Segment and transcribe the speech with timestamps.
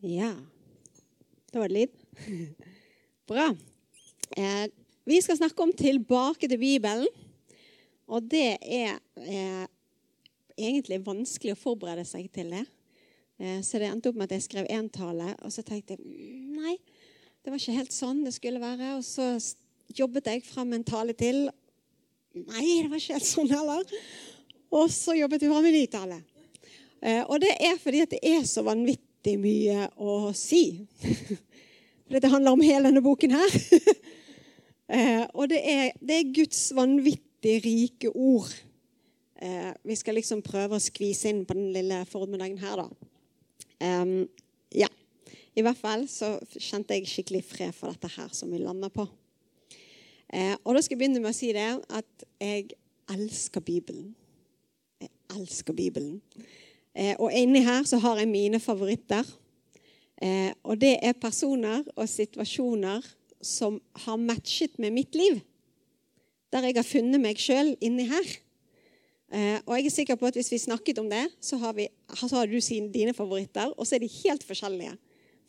[0.00, 0.32] Ja.
[1.52, 1.88] Da var det lyd.
[3.28, 3.56] Bra.
[4.36, 4.70] Eh,
[5.04, 7.06] vi skal snakke om 'tilbake til Bibelen'.
[8.06, 9.66] Og det er eh,
[10.58, 12.64] egentlig vanskelig å forberede seg til det.
[13.38, 16.00] Eh, så det endte opp med at jeg skrev én tale, og så tenkte jeg
[16.00, 16.78] «Mm, nei,
[17.44, 18.96] det var ikke helt sånn det skulle være.
[18.96, 19.36] Og så
[19.94, 21.50] jobbet jeg fram en tale til.
[22.34, 23.84] Nei, det var ikke helt sånn heller.
[24.70, 26.22] Og så jobbet vi fram en ny tale.
[27.02, 29.09] Eh, og det er fordi at det er så vanvittig
[29.40, 30.80] mye å si.
[32.04, 33.58] For dette handler om hele denne boken her.
[34.90, 38.50] Eh, og det er, det er Guds vanvittig rike ord.
[39.38, 44.08] Eh, vi skal liksom prøve å skvise inn på den lille formiddagen her, da.
[44.74, 44.88] ja.
[45.54, 49.06] I hvert fall så kjente jeg skikkelig fred for dette her som vi lander på.
[49.06, 52.72] og da skal jeg begynne med å si det at jeg
[53.14, 54.10] elsker Bibelen.
[54.98, 56.18] Jeg elsker Bibelen.
[57.18, 59.24] Og inni her så har jeg mine favoritter.
[60.62, 63.04] og det er personer og situasjoner
[63.40, 65.40] som har matchet med mitt liv.
[66.52, 68.26] Der jeg har funnet meg sjøl inni her.
[69.30, 71.86] Eh, og jeg er sikker på at hvis vi snakket om det, så har, vi,
[72.10, 72.58] så har du
[72.90, 74.96] dine favoritter, og så er de helt forskjellige.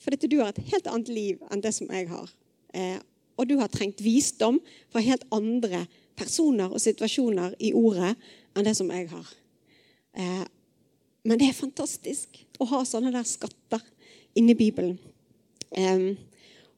[0.02, 2.30] For du har et helt annet liv enn det som jeg har.
[2.74, 3.00] Eh,
[3.38, 4.60] og du har trengt visdom
[4.92, 8.14] fra helt andre personer og situasjoner i ordet
[8.54, 9.34] enn det som jeg har.
[10.14, 10.46] Eh,
[11.28, 13.82] men det er fantastisk å ha sånne der skatter
[14.38, 14.98] inni Bibelen.
[15.72, 16.16] Um,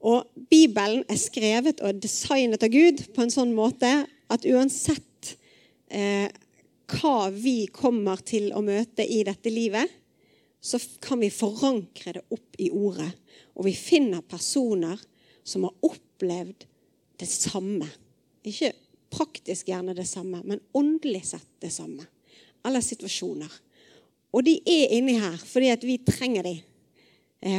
[0.03, 3.89] og Bibelen er skrevet og designet av Gud på en sånn måte
[4.33, 5.35] at uansett
[5.87, 6.27] eh,
[6.91, 9.87] hva vi kommer til å møte i dette livet,
[10.63, 13.09] så kan vi forankre det opp i ordet.
[13.55, 14.99] Og vi finner personer
[15.43, 16.65] som har opplevd
[17.19, 17.87] det samme.
[18.43, 18.73] Ikke
[19.13, 22.05] praktisk gjerne det samme, men åndelig sett det samme.
[22.65, 23.51] Eller situasjoner.
[24.33, 26.61] Og de er inni her fordi at vi trenger dem.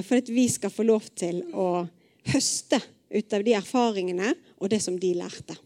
[0.02, 1.84] For at vi skal få lov til å
[2.32, 2.78] høste
[3.14, 5.56] ut av de erfaringene og det som de lærte.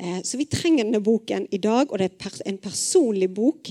[0.00, 3.70] Eh, så vi trenger denne boken i dag, og det er en personlig bok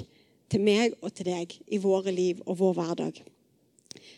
[0.52, 3.20] til meg og til deg i våre liv og vår hverdag.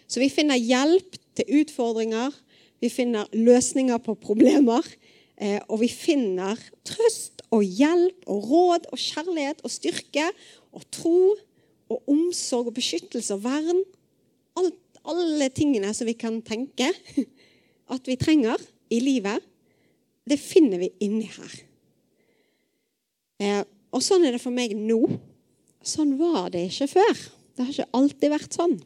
[0.05, 2.35] Så vi finner hjelp til utfordringer,
[2.83, 4.85] vi finner løsninger på problemer,
[5.37, 10.29] eh, og vi finner trøst og hjelp og råd og kjærlighet og styrke
[10.75, 11.33] og tro
[11.91, 13.83] og omsorg og beskyttelse og vern.
[14.59, 16.89] Alt, alle tingene som vi kan tenke
[17.93, 18.61] at vi trenger
[18.93, 19.43] i livet,
[20.25, 21.55] det finner vi inni her.
[23.43, 23.63] Eh,
[23.93, 24.99] og sånn er det for meg nå.
[25.85, 27.25] Sånn var det ikke før.
[27.55, 28.79] Det har ikke alltid vært sånn.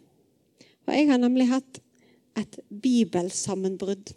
[0.84, 1.80] For jeg har nemlig hatt
[2.40, 4.12] et bibelsammenbrudd.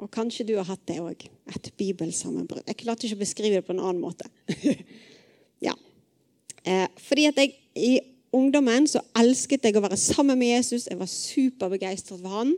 [0.00, 1.26] Og kanskje du har hatt det òg.
[1.50, 2.66] Et bibelsammenbrudd.
[2.68, 4.28] Jeg klarte ikke å beskrive det på en annen måte.
[6.64, 7.92] Eh, fordi at jeg i
[8.36, 10.88] ungdommen så elsket jeg å være sammen med Jesus.
[10.90, 12.54] Jeg var superbegeistret for han.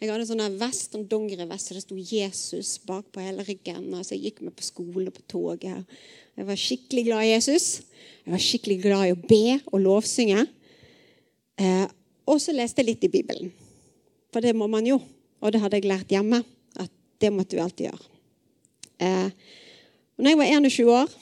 [0.00, 3.94] Jeg hadde en sånn vest, en dongerivest, og det sto 'Jesus' bak på hele ryggen.
[3.94, 5.84] Altså, jeg gikk med på skolen og på toget.
[6.36, 7.82] Jeg var skikkelig glad i Jesus.
[8.26, 10.46] Jeg var skikkelig glad i å be og lovsynge.
[11.58, 11.86] Eh,
[12.26, 13.52] og så leste jeg litt i Bibelen.
[14.32, 14.98] For det må man jo.
[15.40, 16.42] Og det hadde jeg lært hjemme.
[16.76, 16.90] At
[17.20, 18.04] det måtte vi alltid gjøre.
[18.98, 19.30] Eh,
[20.18, 21.14] når jeg var 21 år,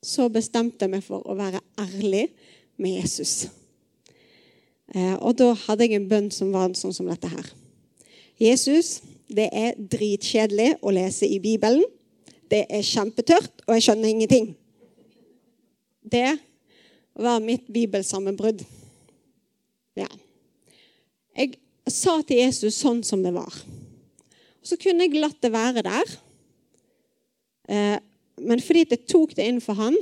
[0.00, 2.28] så bestemte jeg meg for å være ærlig
[2.80, 3.50] med Jesus.
[4.94, 7.50] Eh, og da hadde jeg en bønn som var sånn som dette her.
[8.40, 11.84] Jesus, det er dritkjedelig å lese i Bibelen.
[12.50, 14.48] Det er kjempetørt, og jeg skjønner ingenting.
[16.00, 16.32] Det
[17.20, 18.64] var mitt bibelsammenbrudd.
[20.00, 20.08] Ja.
[21.36, 23.54] Jeg sa til Jesus sånn som det var.
[24.64, 26.16] Så kunne jeg latt det være der.
[28.40, 29.96] Men fordi jeg tok det inn for han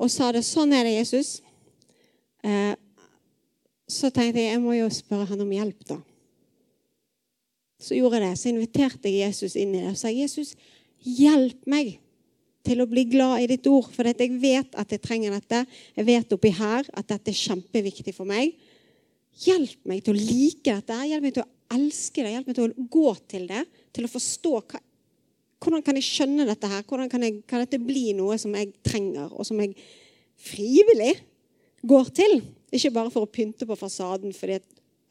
[0.00, 1.42] og sa det sånn er det, Jesus,
[2.46, 2.72] eh,
[3.90, 5.98] så tenkte jeg jeg må jo spørre han om hjelp, da
[7.80, 8.38] så gjorde jeg det.
[8.38, 10.52] Så inviterte jeg Jesus inn i det og sa Jesus,
[11.00, 11.96] hjelp meg
[12.66, 13.88] til å bli glad i ditt ord.
[13.94, 15.62] For jeg vet at jeg trenger dette.
[15.96, 18.52] Jeg vet oppi her at dette er kjempeviktig for meg.
[19.40, 21.00] Hjelp meg til å like dette.
[21.08, 22.34] Hjelp meg til å elske det.
[22.34, 23.64] Hjelp meg til å gå til det.
[23.96, 24.82] Til å forstå hva,
[25.60, 26.84] hvordan kan jeg skjønne dette her?
[26.88, 29.74] Hvordan kan, jeg, kan dette bli noe som jeg trenger, og som jeg
[30.40, 31.12] frivillig
[31.84, 32.38] går til?
[32.72, 34.54] Ikke bare for å pynte på fasaden, for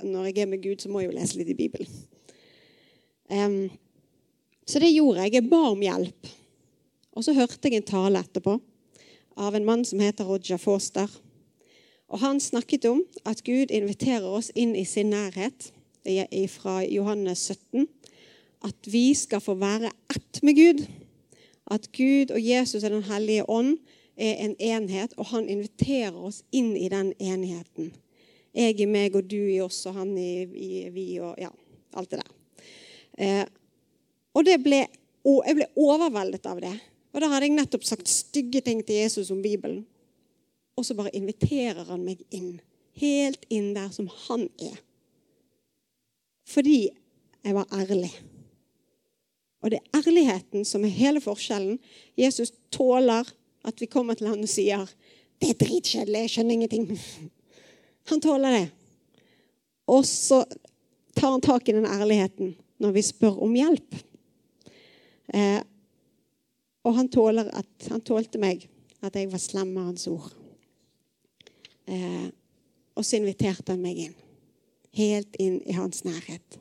[0.05, 1.91] når jeg er med Gud, så må jeg jo lese litt i Bibelen.
[3.29, 3.69] Um,
[4.65, 5.37] så det gjorde jeg.
[5.37, 6.29] Jeg ba om hjelp.
[7.17, 8.57] Og så hørte jeg en tale etterpå
[9.39, 11.09] av en mann som heter Roger Foster.
[12.09, 15.69] Og Han snakket om at Gud inviterer oss inn i sin nærhet
[16.49, 17.85] fra Johannes 17.
[18.65, 20.83] At vi skal få være ett med Gud.
[21.71, 23.77] At Gud og Jesus og Den hellige ånd
[24.17, 27.93] er en enhet, og han inviterer oss inn i den enheten.
[28.53, 31.51] Jeg i meg og du i oss og han i, i vi og ja,
[31.95, 32.33] alt det der.
[33.19, 33.45] Eh,
[34.35, 34.81] og det ble,
[35.27, 36.73] og jeg ble overveldet av det.
[37.13, 39.85] Og da hadde jeg nettopp sagt stygge ting til Jesus om Bibelen.
[40.77, 42.59] Og så bare inviterer han meg inn.
[42.99, 44.77] Helt inn der som han er.
[46.49, 46.89] Fordi
[47.45, 48.11] jeg var ærlig.
[49.61, 51.79] Og det er ærligheten som er hele forskjellen.
[52.17, 53.27] Jesus tåler
[53.67, 54.87] at vi kommer til han og sier
[55.39, 56.99] 'Det er dritkjedelig, jeg skjønner ingenting'.
[58.09, 58.71] Han tåler det.
[59.87, 60.43] Og så
[61.15, 63.95] tar han tak i den ærligheten når vi spør om hjelp.
[65.33, 65.61] Eh,
[66.83, 67.09] og han,
[67.53, 68.67] at, han, tålte meg
[69.01, 70.31] at jeg var slem med hans ord.
[71.85, 72.29] Eh,
[72.95, 74.15] og så inviterte han meg inn.
[74.97, 76.59] Helt inn i hans nærhet.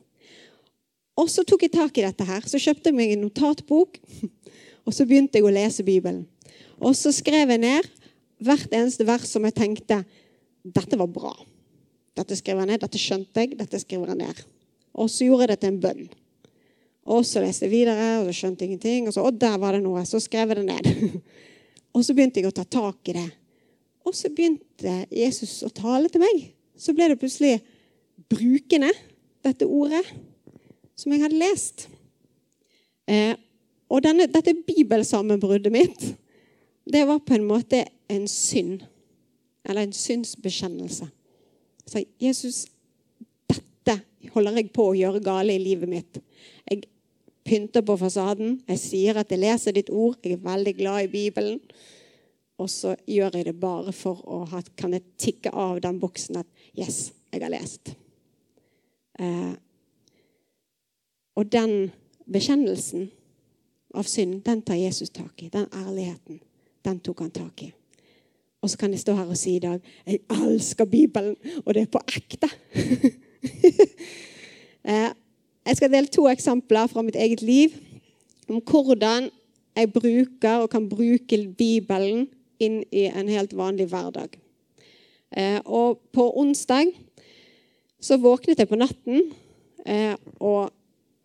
[1.19, 2.45] Og så tok jeg tak i dette her.
[2.47, 3.99] Så kjøpte jeg meg en notatbok,
[4.85, 6.23] og så begynte jeg å lese Bibelen.
[6.79, 7.87] Og så skrev jeg ned
[8.39, 9.99] hvert eneste vers som jeg tenkte
[10.63, 11.33] dette var bra.
[12.19, 14.41] Dette skrev jeg ned, dette skjønte jeg, dette skriver jeg ned.
[14.99, 16.07] Og så gjorde jeg det til en bønn.
[17.09, 19.07] Og så leste jeg videre, og så skjønte jeg ingenting.
[19.09, 20.03] Og så og der var det noe.
[20.07, 21.19] Så skrev jeg det ned.
[21.95, 23.27] og så begynte jeg å ta tak i det.
[24.07, 26.49] Og så begynte Jesus å tale til meg.
[26.79, 27.57] Så ble det plutselig
[28.29, 28.91] brukende,
[29.45, 30.03] dette ordet,
[30.99, 31.87] som jeg hadde lest.
[33.09, 33.35] Eh,
[33.89, 36.03] og denne, dette bibelsammenbruddet mitt,
[36.89, 38.83] det var på en måte en synd.
[39.65, 41.07] Eller en synsbekjennelse.
[41.89, 42.65] Så Jesus,
[43.49, 43.99] dette
[44.33, 46.19] holder jeg på å gjøre gale i livet mitt.
[46.69, 46.83] Jeg
[47.45, 48.59] pynter på fasaden.
[48.69, 50.19] Jeg sier at jeg leser ditt ord.
[50.23, 51.61] Jeg er veldig glad i Bibelen.
[52.59, 56.41] Og så gjør jeg det bare for å ha, kan jeg tikke av den boksen
[56.41, 57.93] at Yes, jeg har lest.
[59.19, 59.53] Eh,
[61.35, 61.91] og den
[62.31, 63.09] bekjennelsen
[63.95, 65.49] av synd, den tar Jesus tak i.
[65.49, 66.39] Den ærligheten,
[66.85, 67.71] den tok han tak i.
[68.61, 71.35] Og så kan jeg stå her og si i dag jeg elsker Bibelen,
[71.65, 72.49] og det er på ekte.
[74.89, 75.09] eh,
[75.65, 77.77] jeg skal dele to eksempler fra mitt eget liv
[78.49, 79.29] om hvordan
[79.75, 82.27] jeg bruker og kan bruke Bibelen
[82.59, 84.35] inn i en helt vanlig hverdag.
[85.31, 86.91] Eh, og på onsdag
[88.01, 89.29] så våknet jeg på natten
[89.85, 90.73] eh, og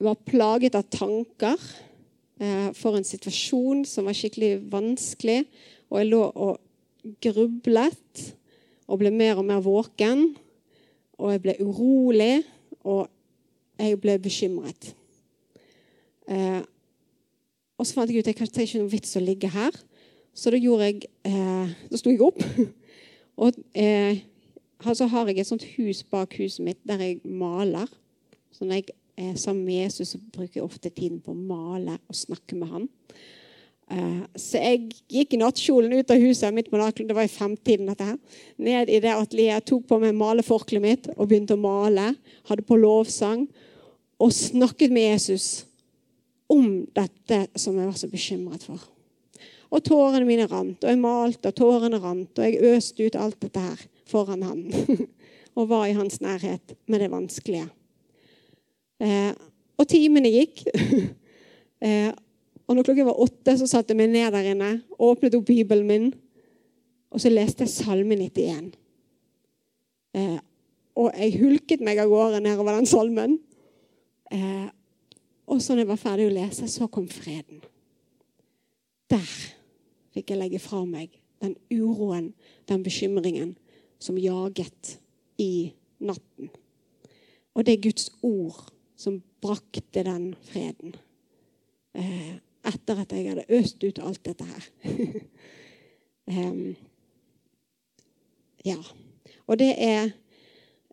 [0.02, 1.61] var plaget av tanker
[2.41, 5.44] eh, for en situasjon som var skikkelig vanskelig.
[5.91, 8.25] Og jeg lå og grublet
[8.88, 10.32] og ble mer og mer våken.
[11.19, 12.43] Og jeg ble urolig.
[12.85, 13.06] Og
[13.79, 14.93] jeg ble bekymret.
[16.31, 16.62] Eh,
[17.75, 19.75] og så fant jeg ut at det er ikke noe vits å ligge her.
[20.35, 22.40] Så da gjorde jeg eh, Da sto jeg opp.
[23.43, 24.23] og eh,
[24.85, 27.88] så har jeg et sånt hus bak huset mitt der jeg maler.
[28.52, 32.19] Så når jeg er sammen med Jesus, bruker jeg ofte tiden på å male og
[32.19, 32.88] snakke med han.
[33.93, 37.32] Eh, så jeg gikk i nattkjolen ut av huset midt på natten, det var i
[37.32, 38.16] femtiden dette her,
[38.56, 42.14] ned i det atelieret, tok på meg maleforkleet mitt og begynte å male.
[42.49, 43.46] Hadde på lovsang
[44.22, 45.66] og snakket med Jesus
[46.50, 48.81] om dette som jeg var så bekymret for.
[49.75, 53.40] Og tårene mine rant, og jeg malte, og tårene rant, og jeg øste ut alt
[53.42, 54.66] dette her foran han.
[55.59, 57.68] og var i hans nærhet med det vanskelige.
[59.03, 59.33] Eh,
[59.79, 60.65] og timene gikk.
[61.87, 62.11] eh,
[62.65, 65.89] og når klokken var åtte, så satte jeg meg ned der inne, åpnet opp Bibelen
[65.89, 66.07] min,
[67.13, 68.71] og så leste jeg Salme 91.
[70.17, 70.39] Eh,
[70.95, 73.41] og jeg hulket meg av gårde nedover den salmen.
[75.51, 77.59] Og så når jeg var ferdig å lese, så kom freden.
[79.11, 79.33] Der
[80.15, 82.31] fikk jeg legge fra meg den uroen,
[82.71, 83.57] den bekymringen
[83.99, 84.97] som jaget
[85.43, 86.51] i natten.
[87.55, 88.74] Og det er Guds ord
[89.04, 90.96] som brakte den freden.
[91.94, 92.34] Eh,
[92.64, 94.68] etter at jeg hadde øst ut alt dette her.
[96.32, 96.75] um,
[98.73, 98.80] ja.
[99.44, 100.14] Og det er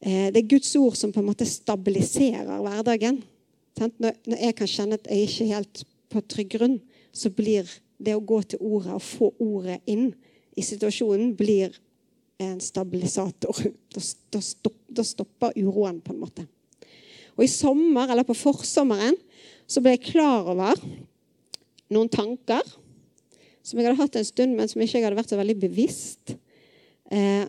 [0.02, 3.22] Eh, det er Guds ord som på en måte stabiliserer hverdagen.
[3.78, 6.80] Når jeg kan kjenne at jeg ikke er helt på trygg grunn,
[7.14, 7.70] så blir
[8.02, 10.10] det å gå til ordet og få ordet inn
[10.58, 11.78] i situasjonen blir
[12.42, 13.62] en stabilisator.
[14.92, 16.44] Da stopper uroen, på en måte.
[17.38, 19.18] Og I sommer, eller på forsommeren
[19.70, 20.80] så ble jeg klar over
[21.92, 22.64] noen tanker
[23.62, 26.34] som jeg hadde hatt en stund, men som ikke jeg hadde vært så veldig bevisst.
[27.14, 27.46] Eh,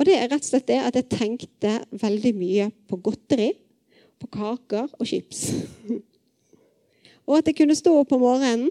[0.00, 3.50] og det er rett og slett det at jeg tenkte veldig mye på godteri,
[4.20, 5.46] på kaker og chips.
[7.26, 8.68] og at jeg kunne stå opp om morgenen,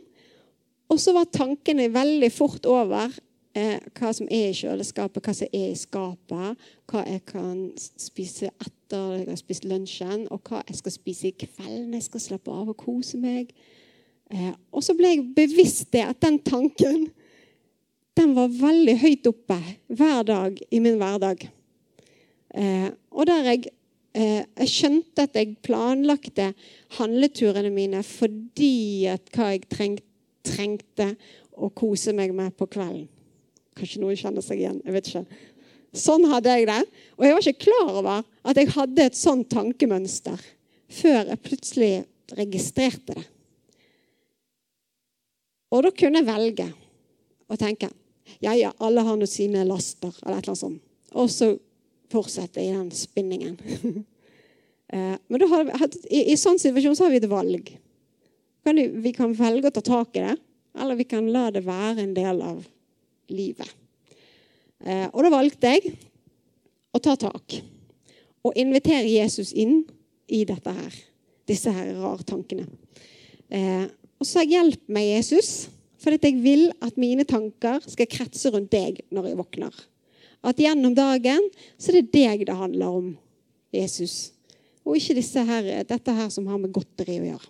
[0.89, 3.13] og så var tankene veldig fort over
[3.57, 8.51] eh, hva som er i kjøleskapet, hva som er i skapet, hva jeg kan spise
[8.51, 12.25] etter jeg har spist lunsjen, og hva jeg skal spise i kveld når jeg skal
[12.25, 13.53] slappe av og kose meg.
[14.29, 17.07] Eh, og så ble jeg bevisst det at den tanken
[18.19, 19.57] den var veldig høyt oppe
[19.95, 21.45] hver dag i min hverdag.
[22.53, 23.69] Eh, og der jeg,
[24.17, 26.49] eh, jeg skjønte at jeg planlagte
[26.97, 29.95] handleturene mine fordi at hva jeg treng,
[30.45, 31.13] trengte
[31.55, 33.07] å kose meg med på kvelden.
[33.79, 34.81] Kanskje noen kjenner seg igjen.
[34.85, 35.25] jeg vet ikke.
[35.95, 36.81] Sånn hadde jeg det.
[37.17, 40.37] Og jeg var ikke klar over at jeg hadde et sånn tankemønster
[40.89, 41.93] før jeg plutselig
[42.37, 43.25] registrerte det.
[45.69, 46.65] Og da kunne jeg velge
[47.49, 47.91] å tenke
[48.41, 50.81] ja, ja, alle har nå sine laster, eller et eller annet sånt.
[51.17, 51.49] Og så
[52.13, 53.59] fortsette i den spinningen.
[54.89, 55.67] Eh, men har,
[56.09, 57.67] i, i sånn situasjon så har vi et valg.
[58.65, 60.31] Vi kan velge å ta tak i det,
[60.81, 62.63] eller vi kan la det være en del av
[63.33, 63.69] livet.
[64.85, 65.93] Eh, og da valgte jeg
[66.95, 67.59] å ta tak
[68.45, 69.83] og invitere Jesus inn
[70.31, 70.95] i dette her.
[71.49, 72.67] Disse her rare tankene.
[73.49, 73.85] Eh,
[74.19, 78.51] og så sa jeg 'hjelp meg, Jesus', for jeg vil at mine tanker skal kretse
[78.51, 79.73] rundt deg når jeg våkner.
[80.43, 83.17] At gjennom dagen så er det deg det handler om,
[83.73, 84.31] Jesus.
[84.85, 87.49] Og ikke her, dette her som har med godteri å gjøre.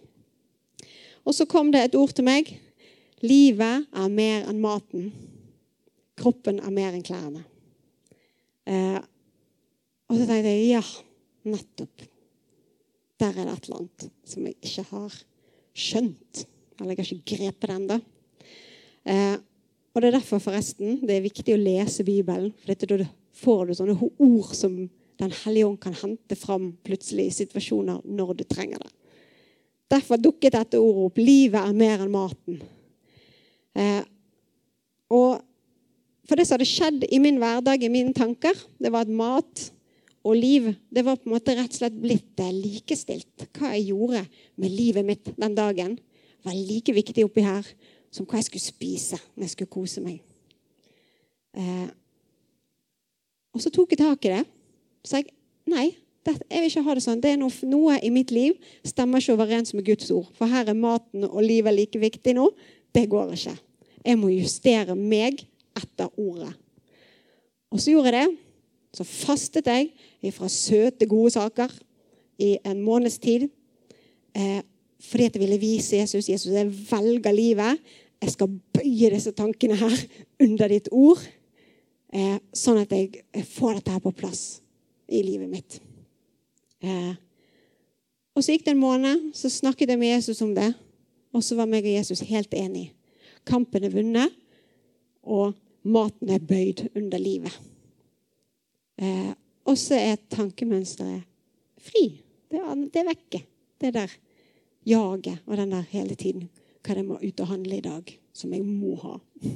[1.25, 2.49] Og så kom det et ord til meg.
[3.21, 5.11] Livet er mer enn maten.
[6.19, 7.45] Kroppen er mer enn klærne.
[8.69, 8.99] Eh,
[10.09, 10.83] og så tenkte jeg ja,
[11.47, 12.07] nettopp.
[13.19, 15.19] Der er det et eller annet som jeg ikke har
[15.75, 16.43] skjønt.
[16.79, 17.99] Eller jeg har ikke grepet det ennå.
[19.09, 19.37] Eh,
[19.89, 22.53] og det er derfor forresten det er viktig å lese Bibelen.
[22.59, 23.07] For dette, da
[23.39, 24.81] får du sånne ord som
[25.19, 28.93] Den hellige ånd kan hente fram plutselig i situasjoner når du trenger det.
[29.91, 31.17] Derfor dukket dette ordet opp.
[31.19, 32.61] Livet er mer enn maten.
[33.75, 34.05] Eh,
[35.11, 35.41] og
[36.29, 39.63] for det som hadde skjedd i min hverdag, i mine tanker, det var at mat
[40.27, 43.47] og liv det var på en måte rett og slett blitt eh, likestilt.
[43.57, 44.25] Hva jeg gjorde
[44.59, 45.95] med livet mitt den dagen,
[46.45, 47.65] var like viktig oppi her
[48.13, 50.19] som hva jeg skulle spise når jeg skulle kose meg.
[51.57, 51.89] Eh,
[53.55, 54.43] og så tok jeg tak i det.
[55.01, 55.31] Så jeg
[55.69, 55.89] nei,
[56.29, 57.21] jeg vil ikke ha det sånn.
[57.23, 60.29] Det er noe, noe i mitt liv stemmer ikke overens med Guds ord.
[60.37, 62.51] For her er maten og livet like viktig nå.
[62.93, 63.55] Det går ikke.
[64.05, 65.41] Jeg må justere meg
[65.79, 66.53] etter ordet.
[67.69, 68.37] Og så gjorde jeg det.
[68.97, 71.73] Så fastet jeg fra søte, gode saker
[72.41, 73.47] i en måneds tid.
[74.35, 74.61] Eh,
[74.99, 77.79] fordi at jeg ville vise Jesus Jesus, jeg velger livet.
[78.21, 79.95] Jeg skal bøye disse tankene her
[80.43, 81.21] under ditt ord.
[82.13, 84.43] Eh, sånn at jeg får dette her på plass
[85.07, 85.79] i livet mitt.
[86.81, 87.13] Eh,
[88.35, 90.71] og Så gikk det en måned, så snakket jeg med Jesus om det.
[91.35, 92.93] Og så var meg og Jesus helt enige.
[93.45, 94.33] Kampen er vunnet,
[95.23, 95.53] og
[95.89, 97.55] maten er bøyd under livet.
[98.99, 99.31] Eh,
[99.69, 101.25] og så er tankemønsteret
[101.79, 102.05] fri.
[102.49, 102.61] Det
[102.93, 103.43] det er vekke.
[103.79, 104.11] Det der
[104.85, 106.49] jaget og den der hele tiden.
[106.83, 109.17] Hva det må ut og handle i dag, som jeg må ha.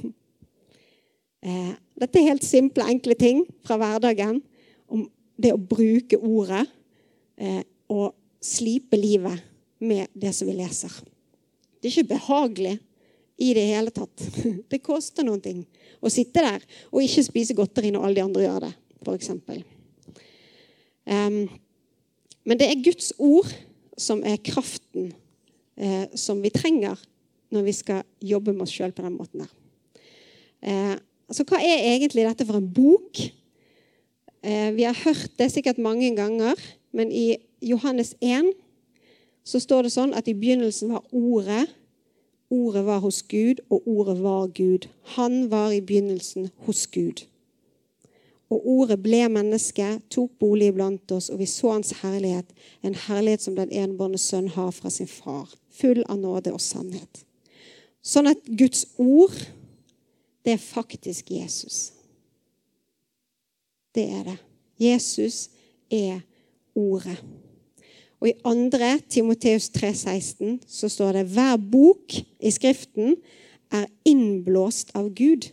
[1.48, 4.42] eh, dette er helt simple, enkle ting fra hverdagen.
[4.88, 6.66] Om det å bruke ordet
[7.36, 8.14] eh, og
[8.44, 9.40] slipe livet
[9.80, 10.92] med det som vi leser.
[11.80, 12.78] Det er ikke behagelig
[13.40, 14.26] i det hele tatt.
[14.70, 15.64] Det koster noen ting
[16.04, 18.72] å sitte der og ikke spise godteri når alle de andre gjør det,
[19.02, 19.30] f.eks.
[21.04, 21.40] Um,
[22.44, 23.50] men det er Guds ord
[24.00, 25.12] som er kraften
[25.76, 26.98] eh, som vi trenger
[27.54, 29.52] når vi skal jobbe med oss sjøl på den måten der.
[30.64, 30.94] Eh,
[31.32, 33.20] så hva er egentlig dette for en bok?
[34.44, 36.58] Eh, vi har hørt det sikkert mange ganger,
[36.92, 38.52] men i Johannes 1
[39.44, 41.68] så står det sånn at i begynnelsen var Ordet
[42.50, 44.88] Ordet var hos Gud, og ordet var Gud.
[45.16, 47.24] Han var i begynnelsen hos Gud.
[48.52, 53.42] Og ordet ble menneske, tok bolig iblant oss, og vi så hans herlighet, en herlighet
[53.42, 57.24] som den enbårne sønn har fra sin far, full av nåde og sannhet.
[58.04, 59.34] Sånn at Guds ord,
[60.44, 61.94] det er faktisk Jesus.
[63.94, 64.36] Det er det.
[64.82, 65.48] Jesus
[65.90, 66.20] er
[66.76, 67.16] ordet.
[68.24, 68.78] Og i 2.
[69.12, 73.18] Timoteus 3,16 så står det hver bok i Skriften
[73.68, 75.50] er innblåst av Gud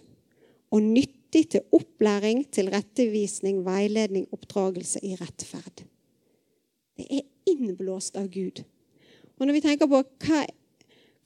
[0.72, 5.84] og nyttig til opplæring, til rettevisning, veiledning, oppdragelse i rettferd.
[6.96, 8.62] Det er innblåst av Gud.
[9.36, 10.44] Og når vi tenker på hva,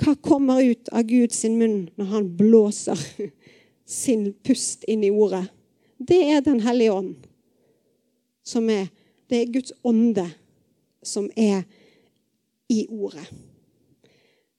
[0.02, 3.04] hva kommer ut av Guds munn når han blåser
[4.00, 5.44] sin pust inn i ordet,
[6.02, 7.14] det er Den hellige ånd.
[8.42, 8.90] Som er,
[9.30, 10.26] det er Guds ånde
[11.08, 11.64] som er
[12.70, 13.26] i ordet.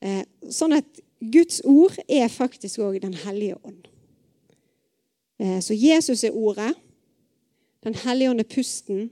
[0.00, 3.88] Eh, sånn at Guds ord er faktisk òg Den hellige ånd.
[5.38, 6.74] Eh, så Jesus er ordet,
[7.84, 9.10] Den hellige ånd er pusten,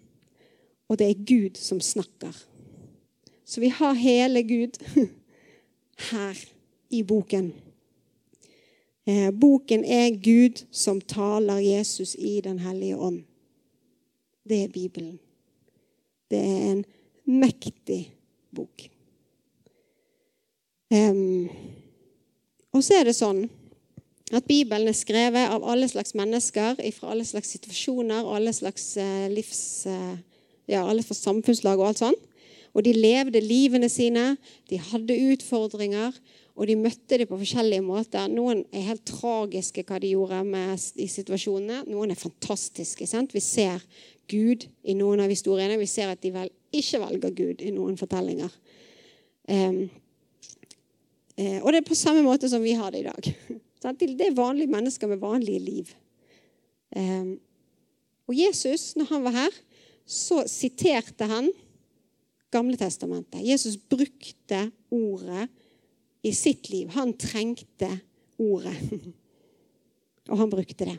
[0.89, 2.35] og det er Gud som snakker.
[3.45, 4.79] Så vi har hele Gud
[6.11, 6.39] her
[6.91, 7.53] i boken.
[9.07, 13.25] Eh, boken er Gud som taler Jesus i Den hellige ånd.
[14.49, 15.19] det er Bibelen.
[16.31, 16.85] Det er en
[17.25, 18.01] mektig
[18.55, 18.89] bok.
[20.95, 21.49] Um,
[22.75, 23.47] og så er det sånn
[24.35, 28.95] at Bibelen er skrevet av alle slags mennesker fra alle slags situasjoner og alle slags
[29.01, 29.65] uh, livs...
[29.89, 30.15] Uh,
[30.71, 32.31] ja, alle fra samfunnslag og alt sånt.
[32.75, 34.35] Og de levde livene sine,
[34.71, 36.17] de hadde utfordringer,
[36.55, 38.29] og de møtte dem på forskjellige måter.
[38.31, 41.83] Noen er helt tragiske hva de gjorde med, i situasjonene.
[41.91, 43.07] Noen er fantastiske.
[43.11, 43.35] Sant?
[43.35, 43.83] Vi ser
[44.31, 45.79] Gud i noen av historiene.
[45.81, 48.51] Vi ser at de vel ikke velger Gud i noen fortellinger.
[49.49, 49.85] Um,
[51.35, 53.31] og det er på samme måte som vi har det i dag.
[53.85, 55.91] Det er vanlige mennesker med vanlige liv.
[56.97, 57.35] Um,
[58.25, 59.59] og Jesus, når han var her,
[60.09, 61.51] så siterte han
[62.55, 63.43] Gamle testamentet.
[63.43, 65.49] Jesus brukte ordet
[66.23, 66.93] i sitt liv.
[66.95, 67.89] Han trengte
[68.39, 68.77] ordet.
[70.31, 70.95] Og han brukte det.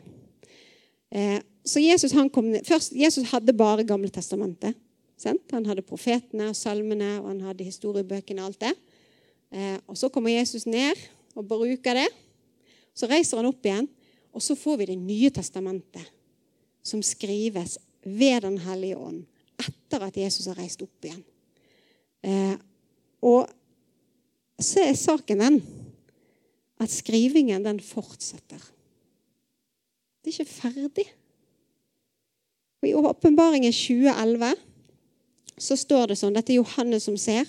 [1.16, 4.76] Ehm, så Jesus, kom, først, Jesus hadde bare Gamle testamentet.
[5.50, 8.72] Han hadde profetene og salmene og han hadde historiebøkene og alt det.
[9.50, 10.98] Eh, og så kommer Jesus ned
[11.34, 12.06] og bruker det
[12.96, 13.88] så reiser han opp igjen,
[14.32, 16.12] og så får vi Det nye testamentet,
[16.82, 19.24] som skrives ved Den hellige ånd
[19.56, 21.22] etter at Jesus har reist opp igjen.
[22.22, 22.56] Eh,
[23.24, 23.48] og
[24.60, 25.56] så er saken den
[26.80, 28.60] at skrivingen, den fortsetter.
[30.20, 31.06] Det er ikke ferdig.
[32.86, 34.52] Og I Åpenbaringen 2011
[35.58, 37.48] så står det sånn Dette er Johannes som ser.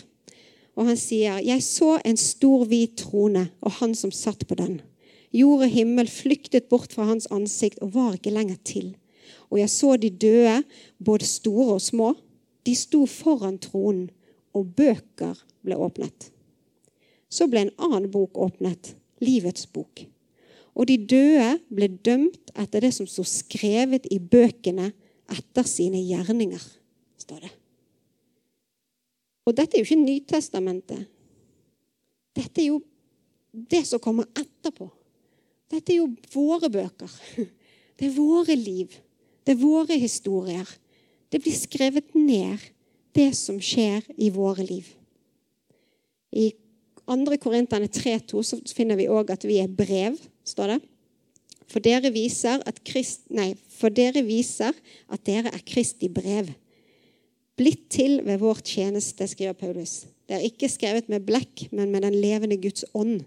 [0.74, 4.82] Og han sier, 'Jeg så en stor, hvit trone, og han som satt på den.'
[5.34, 8.96] Jord og himmel flyktet bort fra hans ansikt og var ikke lenger til.
[9.52, 10.64] Og jeg så de døde,
[11.04, 12.16] både store og små.
[12.66, 14.10] De sto foran tronen,
[14.54, 16.32] og bøker ble åpnet.
[17.30, 20.08] Så ble en annen bok åpnet, livets bok.
[20.74, 24.94] Og de døde ble dømt etter det som sto skrevet i bøkene
[25.32, 26.64] etter sine gjerninger,
[27.20, 27.54] står det.
[29.48, 31.08] Og dette er jo ikke Nytestamentet.
[32.36, 32.82] Dette er jo
[33.52, 34.90] det som kommer etterpå.
[35.72, 37.12] Dette er jo våre bøker.
[37.98, 38.92] Det er våre liv.
[39.42, 40.68] Det er våre historier.
[41.32, 42.62] Det blir skrevet ned,
[43.16, 44.86] det som skjer i våre liv.
[46.30, 46.52] I
[47.08, 47.40] 2.
[47.42, 50.80] Korinterne 3,2 så finner vi òg at vi er brev, står det.
[51.72, 53.26] For dere, viser at Krist...
[53.34, 54.76] nei, for dere viser
[55.14, 56.50] at dere er Kristi brev.
[57.58, 60.06] Blitt til ved vår tjeneste, skriver Paulus.
[60.28, 63.22] Det er ikke skrevet med blekk, men med den levende Guds ånd.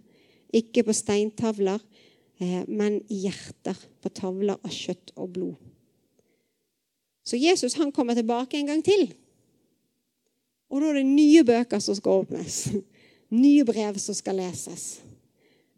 [0.55, 1.81] Ikke på steintavler,
[2.41, 5.57] Eh, men i hjerter på tavler av kjøtt og blod.
[7.21, 9.11] Så Jesus han kommer tilbake en gang til.
[10.73, 12.63] Og da er det nye bøker som skal åpnes.
[13.31, 14.85] Nye brev som skal leses.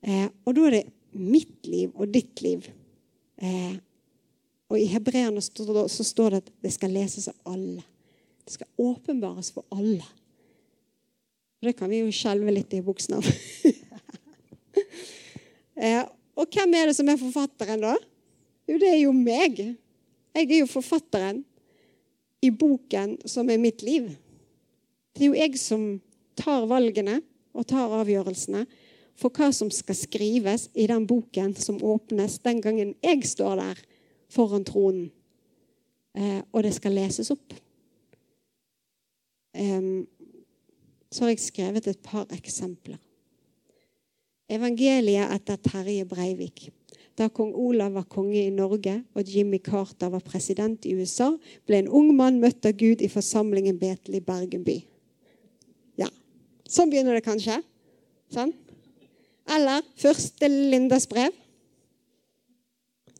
[0.00, 2.64] Eh, og da er det mitt liv og ditt liv.
[3.36, 3.74] Eh,
[4.72, 7.82] og i hebreerne så står det at det skal leses av alle.
[8.46, 10.06] Det skal åpenbares for alle.
[11.60, 13.28] Og det kan vi jo skjelve litt i buksene av.
[16.32, 17.92] Og hvem er det som er forfatteren, da?
[18.70, 19.60] Jo, det er jo meg.
[20.32, 21.42] Jeg er jo forfatteren
[22.42, 24.08] i boken som er mitt liv.
[25.12, 25.84] Det er jo jeg som
[26.40, 27.20] tar valgene
[27.52, 28.64] og tar avgjørelsene
[29.20, 33.82] for hva som skal skrives i den boken som åpnes den gangen jeg står der
[34.32, 35.10] foran tronen,
[36.16, 37.54] eh, og det skal leses opp.
[41.12, 42.96] så har jeg skrevet et par eksempler.
[44.48, 46.70] Evangeliet etter Terje Breivik.
[47.18, 51.28] Da kong Olav var konge i Norge og Jimmy Carter var president i USA,
[51.68, 54.78] ble en ung mann møtt av Gud i forsamlingen Betel i Bergen by.
[56.00, 56.08] Ja,
[56.72, 57.58] Sånn begynner det kanskje.
[58.32, 58.54] Sånn?
[59.52, 61.34] Eller første Lindas brev.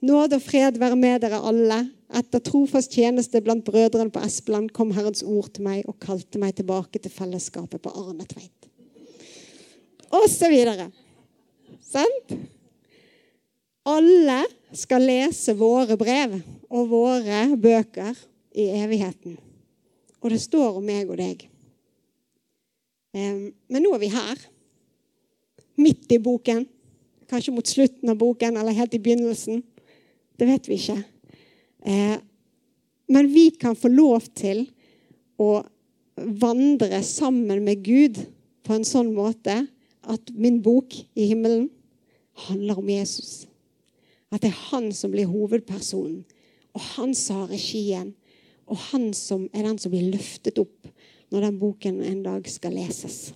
[0.03, 1.85] Nåde og fred være med dere alle.
[2.13, 6.57] Etter trofast tjeneste blant brødrene på Espeland kom Herrens ord til meg og kalte meg
[6.59, 8.67] tilbake til fellesskapet på Arnetveit.
[10.13, 10.91] Og så videre.
[11.87, 12.35] Sant?
[13.89, 14.43] Alle
[14.77, 16.37] skal lese våre brev
[16.71, 18.19] og våre bøker
[18.59, 19.39] i evigheten.
[20.23, 21.47] Og det står om meg og deg.
[23.15, 24.47] Men nå er vi her.
[25.79, 26.67] Midt i boken.
[27.31, 29.63] Kanskje mot slutten av boken eller helt i begynnelsen.
[30.43, 30.97] Det vet vi ikke.
[31.87, 32.17] Eh,
[33.15, 34.65] men vi kan få lov til
[35.39, 35.61] å
[36.43, 38.19] vandre sammen med Gud
[38.67, 39.55] på en sånn måte
[40.03, 41.69] at min bok i himmelen
[42.49, 43.47] handler om Jesus.
[44.35, 46.25] At det er han som blir hovedpersonen,
[46.75, 48.11] og han som har regien.
[48.67, 50.91] Og han som er den som blir løftet opp
[51.31, 53.29] når den boken en dag skal leses.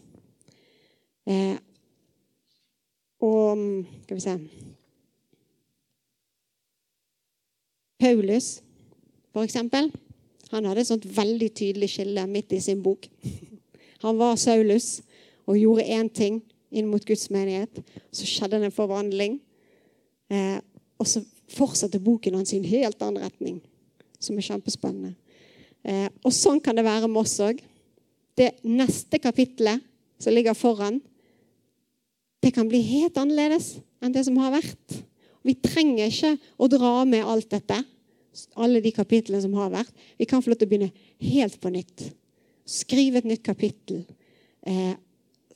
[1.22, 1.54] Eh,
[3.22, 3.62] og
[4.02, 4.40] Skal vi se
[7.98, 8.60] Paulus,
[9.32, 9.90] for eksempel.
[10.52, 13.08] Han hadde et sånt veldig tydelig skille midt i sin bok.
[14.04, 15.00] Han var Saulus
[15.46, 17.80] og gjorde én ting inn mot Guds menighet.
[18.12, 19.38] Så skjedde det en forvandling.
[20.30, 20.58] Eh,
[21.00, 23.60] og så fortsatte boken hans i en helt annen retning,
[24.18, 25.14] som er kjempespennende.
[25.86, 27.60] Eh, og sånn kan det være med oss òg.
[28.36, 29.84] Det neste kapitlet
[30.20, 30.98] som ligger foran,
[32.42, 34.98] det kan bli helt annerledes enn det som har vært.
[35.46, 37.78] Vi trenger ikke å dra med alt dette,
[38.58, 39.92] alle de kapitlene som har vært.
[40.18, 40.90] Vi kan få lov til å begynne
[41.22, 42.08] helt på nytt.
[42.66, 44.02] Skrive et nytt kapittel
[44.66, 44.96] eh,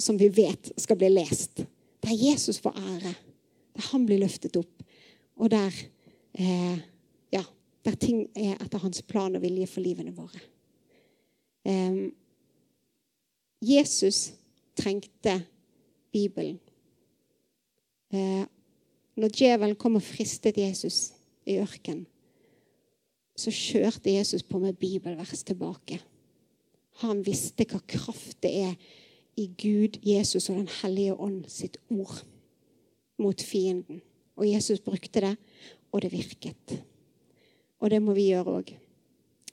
[0.00, 1.64] som vi vet skal bli lest.
[2.00, 3.14] Der Jesus får ære.
[3.74, 4.87] Der han blir løftet opp.
[5.40, 5.74] Og der,
[6.38, 6.79] eh,
[7.35, 7.42] ja,
[7.85, 10.40] der ting er etter hans plan og vilje for livene våre.
[11.66, 12.09] Eh,
[13.61, 14.31] Jesus
[14.79, 15.40] trengte
[16.14, 16.61] Bibelen.
[19.18, 21.11] Når djevelen kom og fristet Jesus
[21.49, 22.07] i ørkenen,
[23.40, 26.01] så kjørte Jesus på med bibelvers tilbake.
[27.01, 28.75] Han visste hva kraft det er
[29.40, 32.20] i Gud, Jesus og Den hellige ånd sitt ord
[33.20, 34.03] mot fienden.
[34.37, 35.35] Og Jesus brukte det,
[35.92, 36.77] og det virket.
[37.81, 38.73] Og det må vi gjøre òg.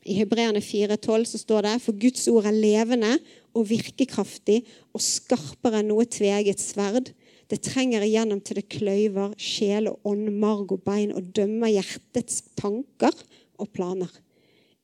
[0.08, 3.17] I Hebreerne 4,12 så står det for Guds ord er levende
[3.56, 4.62] og virkekraftig
[4.96, 7.12] og skarpere enn noe tveget sverd.
[7.47, 12.41] Det trenger igjennom til det kløyver sjel og ånd, marg og bein og dømmer hjertets
[12.60, 13.15] tanker
[13.57, 14.12] og planer.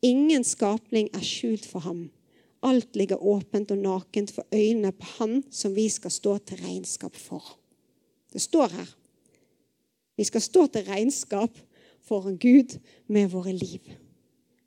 [0.03, 2.07] Ingen skapning er skjult for ham.
[2.63, 7.15] Alt ligger åpent og nakent for øynene på Han som vi skal stå til regnskap
[7.19, 7.43] for.
[8.31, 8.89] Det står her.
[10.15, 11.57] Vi skal stå til regnskap
[12.03, 13.81] foran Gud med våre liv,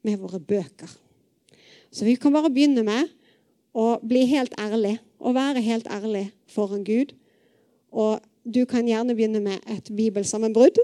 [0.05, 0.91] med våre bøker.
[1.91, 3.09] Så vi kan bare begynne med
[3.77, 7.15] å bli helt ærlig, og være helt ærlig foran Gud.
[7.97, 10.79] Og du kan gjerne begynne med et bibelsammenbrudd.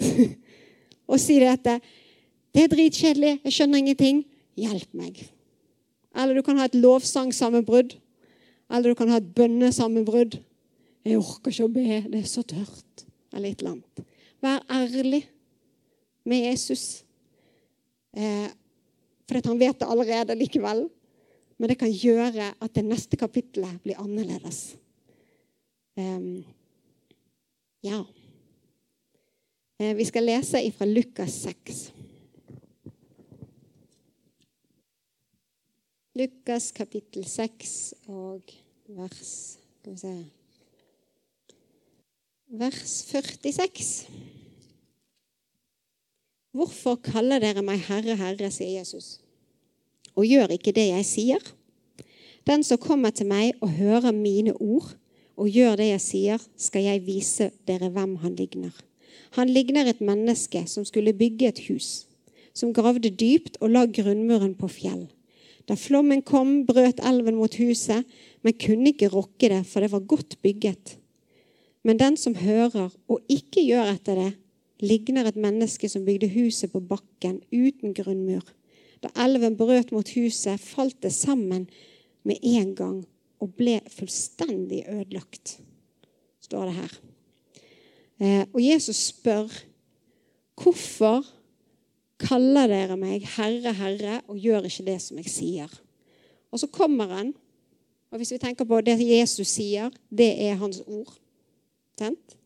[1.10, 1.66] og si det at
[2.54, 4.24] det er dritkjedelig, jeg skjønner ingenting.
[4.54, 5.18] Hjelp meg.
[6.14, 7.96] Eller du kan ha et lovsangsammenbrudd.
[8.70, 10.38] Eller du kan ha et bønnesammenbrudd.
[11.04, 11.98] 'Jeg orker ikke å be.
[12.08, 14.12] Det er så tørt.' Eller et eller annet.
[14.40, 15.24] Vær ærlig
[16.24, 17.02] med Jesus.
[18.14, 18.48] Eh,
[19.28, 20.86] for han vet det allerede likevel.
[21.58, 24.76] Men det kan gjøre at det neste kapittelet blir annerledes.
[25.96, 26.44] Um,
[27.82, 28.04] ja.
[29.78, 31.92] Eh, vi skal lese fra Lukas 6.
[36.14, 38.50] Lukas kapittel 6 og
[38.86, 40.14] vers Skal vi se
[42.54, 44.08] Vers 46.
[46.54, 49.18] Hvorfor kaller dere meg Herre, Herre, sier Jesus,
[50.14, 51.48] og gjør ikke det jeg sier?
[52.46, 54.92] Den som kommer til meg og hører mine ord
[55.36, 58.74] og gjør det jeg sier, skal jeg vise dere hvem han ligner.
[59.34, 62.06] Han ligner et menneske som skulle bygge et hus,
[62.54, 65.08] som gravde dypt og la grunnmuren på fjell.
[65.66, 68.04] Da flommen kom, brøt elven mot huset,
[68.44, 70.98] men kunne ikke rokke det, for det var godt bygget.
[71.84, 74.32] Men den som hører og ikke gjør etter det,
[74.84, 78.44] ligner et menneske som bygde huset på bakken uten grunnmur.
[79.02, 81.66] Da elven brøt mot huset, falt det sammen
[82.24, 83.02] med en gang
[83.44, 85.58] og ble fullstendig ødelagt,
[86.44, 86.98] står det her.
[88.20, 89.52] Eh, og Jesus spør
[90.60, 91.24] hvorfor
[92.24, 95.74] kaller dere meg Herre, Herre, og gjør ikke det som jeg sier.
[96.54, 97.34] Og så kommer han,
[98.14, 101.10] og hvis vi tenker på det Jesus sier, det er hans ord.
[101.98, 102.36] Tent?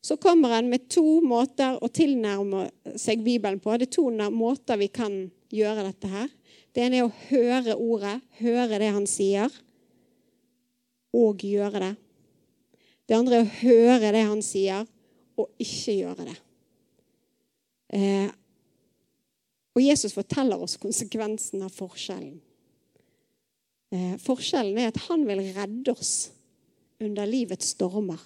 [0.00, 3.74] Så kommer han med to måter å tilnærme seg Bibelen på.
[3.76, 6.30] Det er to måter vi kan gjøre dette her.
[6.72, 9.52] Det ene er å høre ordet, høre det han sier,
[11.16, 11.94] og gjøre det.
[13.08, 14.86] Det andre er å høre det han sier,
[15.40, 16.36] og ikke gjøre det.
[17.96, 18.28] Eh,
[19.74, 22.38] og Jesus forteller oss konsekvensen av forskjellen.
[23.90, 26.30] Eh, forskjellen er at han vil redde oss
[27.02, 28.20] under livets stormer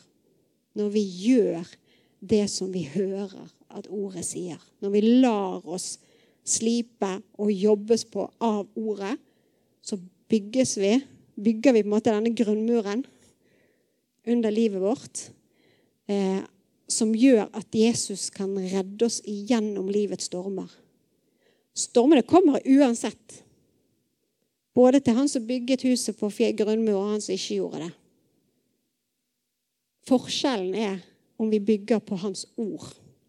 [0.75, 1.69] når vi gjør
[2.25, 4.61] det som vi hører at ordet sier.
[4.83, 5.95] Når vi lar oss
[6.45, 9.15] slipe og jobbes på av ordet,
[9.85, 10.95] så bygges vi,
[11.35, 13.05] bygger vi på en måte denne grunnmuren
[14.27, 15.27] under livet vårt
[16.07, 16.43] eh,
[16.89, 20.69] som gjør at Jesus kan redde oss igjennom livets stormer.
[21.75, 23.41] Stormene kommer uansett.
[24.75, 27.93] Både til han som bygget huset på grunnmur, og han som ikke gjorde det.
[30.05, 30.99] Forskjellen er
[31.41, 32.85] om vi bygger på hans ord,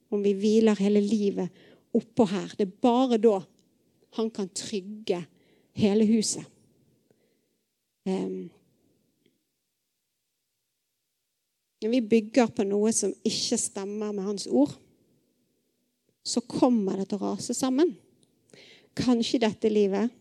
[0.09, 1.49] om vi hviler hele livet
[1.95, 2.51] oppå her.
[2.57, 3.39] Det er bare da
[4.17, 5.21] han kan trygge
[5.75, 6.43] hele huset.
[11.81, 14.73] Når vi bygger på noe som ikke stemmer med hans ord,
[16.25, 17.93] så kommer det til å rase sammen.
[18.97, 20.13] Kanskje i dette livet,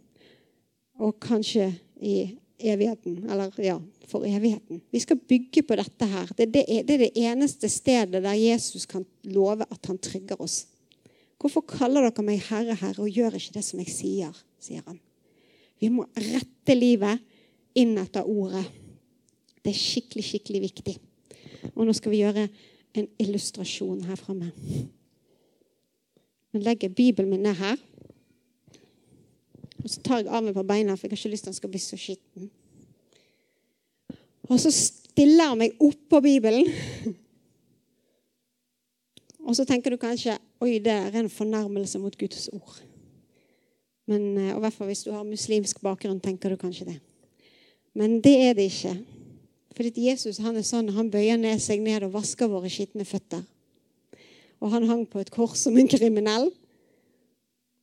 [1.00, 1.70] og kanskje
[2.04, 2.16] i
[2.58, 3.24] evigheten.
[3.30, 4.82] Eller ja, for evigheten.
[4.90, 6.30] Vi skal bygge på dette her.
[6.36, 10.64] Er, det er det eneste stedet der Jesus kan love at han trygger oss.
[11.40, 14.44] Hvorfor kaller dere meg Herre, Herre, og gjør ikke det som jeg sier?
[14.64, 15.00] sier han.
[15.82, 17.20] Vi må rette livet
[17.78, 18.64] inn etter ordet.
[19.64, 20.94] Det er skikkelig, skikkelig viktig.
[21.74, 22.48] Og nå skal vi gjøre
[22.94, 24.52] en illustrasjon her framme.
[26.54, 27.80] Nå legger jeg Bibelen min ned her.
[29.82, 31.54] Og så tar jeg av meg på beina, for jeg har ikke lyst til at
[31.54, 32.50] den skal bli så skitten.
[34.48, 36.68] Og så stiller jeg meg oppå Bibelen.
[39.44, 42.78] Og så tenker du kanskje oi, det er en fornærmelse mot Guds ord.
[44.08, 46.96] Men, eh, og i hvert fall hvis du har muslimsk bakgrunn, tenker du kanskje det.
[47.94, 48.94] Men det er det ikke.
[49.74, 53.42] Fordi Jesus han er sånn, han bøyer ned seg ned og vasker våre skitne føtter.
[54.62, 56.50] Og han hang på et kors som en kriminell.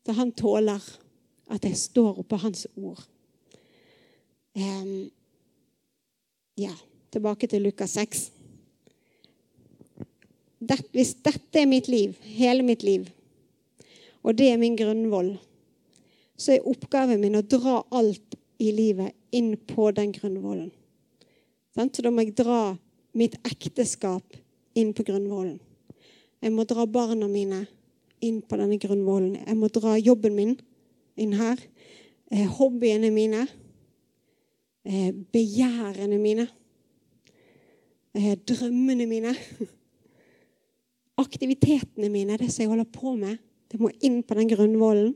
[0.06, 0.84] Så han tåler
[1.52, 3.02] at jeg står oppå hans ord.
[4.56, 5.12] Um,
[6.60, 6.74] ja,
[7.12, 8.24] tilbake til Lukas 6.
[10.62, 13.08] Det, hvis dette er mitt liv, hele mitt liv,
[14.22, 15.34] og det er min grunnvoll,
[16.38, 20.72] så er oppgaven min å dra alt i livet inn på den grunnvollen.
[21.76, 22.76] Så da må jeg dra
[23.18, 24.36] mitt ekteskap
[24.78, 25.60] inn på grunnvollen.
[26.42, 27.66] Jeg må dra barna mine
[28.26, 29.36] inn på denne grunnvollen.
[29.46, 30.56] Jeg må dra jobben min
[31.20, 31.60] inn her.
[32.32, 33.46] Eh, hobbyene mine.
[34.86, 36.48] Eh, begjærene mine.
[38.16, 39.36] Eh, drømmene mine.
[41.22, 43.38] Aktivitetene mine, det som jeg holder på med,
[43.72, 45.14] det må inn på den grunnvollen.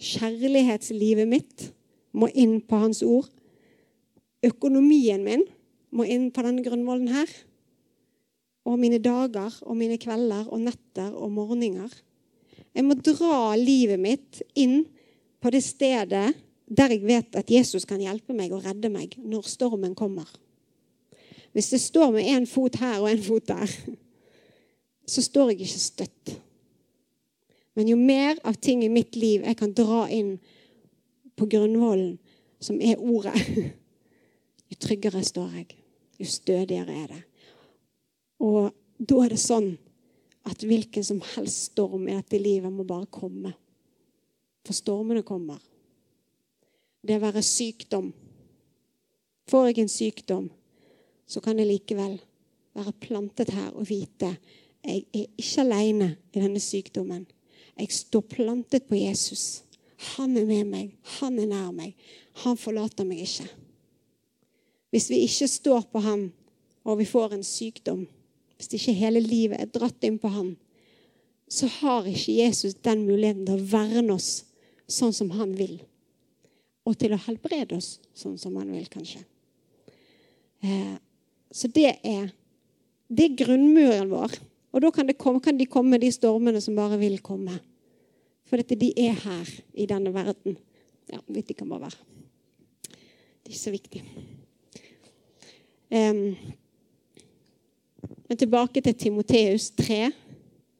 [0.00, 1.70] Kjærlighetslivet mitt
[2.16, 3.28] må inn på Hans ord.
[4.46, 5.44] Økonomien min
[5.96, 7.30] må inn på denne grunnvollen her.
[8.66, 11.90] Og mine dager og mine kvelder og netter og morgener.
[12.76, 14.82] Jeg må dra livet mitt inn
[15.40, 16.32] på det stedet
[16.66, 20.26] der jeg vet at Jesus kan hjelpe meg og redde meg når stormen kommer.
[21.54, 23.70] Hvis det står med én fot her og én fot der,
[25.06, 26.34] så står jeg ikke støtt.
[27.78, 30.36] Men jo mer av ting i mitt liv jeg kan dra inn
[31.36, 32.16] på grunnvollen,
[32.60, 33.36] som er ordet,
[34.70, 35.76] jo tryggere står jeg.
[36.18, 37.22] Jo stødigere er det.
[38.42, 39.74] Og da er det sånn
[40.46, 43.52] at hvilken som helst storm i dette livet må bare komme.
[44.66, 45.58] For stormene kommer.
[47.06, 48.12] Det å være sykdom.
[49.46, 50.46] Får jeg en sykdom,
[51.26, 52.16] så kan jeg likevel
[52.76, 54.32] være plantet her og vite
[54.86, 57.24] jeg er ikke alene i denne sykdommen.
[57.76, 59.64] Jeg står plantet på Jesus.
[60.14, 60.92] Han er med meg.
[61.18, 61.96] Han er nær meg.
[62.44, 63.48] Han forlater meg ikke.
[64.96, 66.30] Hvis vi ikke står på ham,
[66.88, 68.06] og vi får en sykdom,
[68.56, 70.54] hvis ikke hele livet er dratt inn på ham,
[71.52, 74.30] så har ikke Jesus den muligheten til å verne oss
[74.88, 75.74] sånn som han vil.
[76.88, 79.20] Og til å helbrede oss sånn som han vil, kanskje.
[80.64, 80.96] Eh,
[81.52, 82.30] så det er,
[83.12, 84.38] det er grunnmuren vår.
[84.72, 87.58] Og da kan, komme, kan, de komme, de stormene som bare vil komme.
[88.48, 90.56] For dette, de er her i denne verden.
[91.12, 92.02] Ja, vet de kan bare være.
[92.88, 94.04] Det er ikke så viktig.
[95.90, 96.36] Men
[98.38, 100.10] tilbake til Timoteus 3.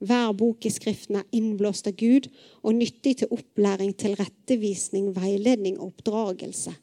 [0.06, 2.28] Hver bok i Skriften er innblåst av Gud
[2.62, 6.74] og nyttig til opplæring, tilrettevisning, veiledning og oppdragelse.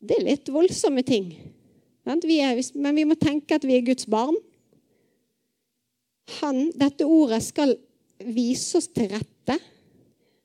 [0.00, 1.34] Det er litt voldsomme ting.
[2.08, 4.38] Men vi må tenke at vi er Guds barn
[6.38, 7.74] han, dette ordet skal
[8.20, 9.56] vise oss til rette.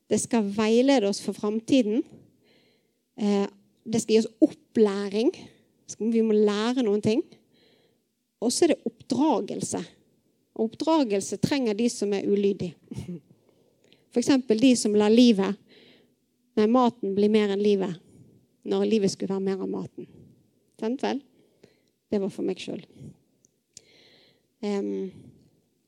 [0.10, 2.04] Det skal veilede oss for framtiden.
[3.18, 3.46] Eh,
[3.86, 5.32] det skal gi oss opplæring.
[6.00, 7.22] Vi må lære noen ting.
[8.42, 9.82] Og så er det oppdragelse.
[10.56, 12.76] Og oppdragelse trenger de som er ulydige.
[14.16, 14.32] F.eks.
[14.48, 15.58] de som lar livet,
[16.56, 17.98] nei, maten bli mer enn livet,
[18.64, 20.08] når livet skulle være mer enn maten.
[20.80, 21.20] Sant vel?
[22.12, 22.84] Det var for meg sjøl.
[24.64, 25.12] Um,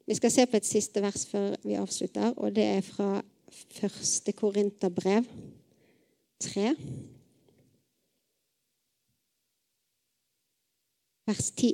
[0.08, 3.22] vi skal se på et siste vers før vi avslutter, og det er fra
[3.80, 5.26] første Korinterbrev
[6.44, 6.74] 3.
[11.28, 11.74] Vers 10.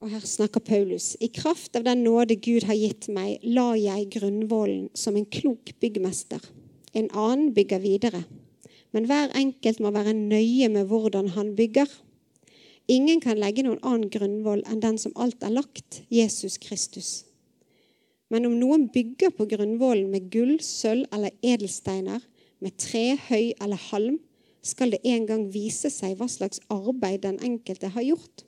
[0.00, 1.10] Og her snakker Paulus.
[1.20, 5.74] I kraft av den nåde Gud har gitt meg, la jeg grunnvollen som en klok
[5.82, 6.40] byggmester.
[6.96, 8.22] En annen bygger videre.
[8.96, 11.90] Men hver enkelt må være nøye med hvordan han bygger.
[12.88, 17.10] Ingen kan legge noen annen grunnvoll enn den som alt er lagt, Jesus Kristus.
[18.32, 22.24] Men om noen bygger på grunnvollen med gull, sølv eller edelsteiner,
[22.64, 24.16] med tre, høy eller halm,
[24.68, 28.44] skal det en gang vise seg hva slags arbeid den enkelte har gjort.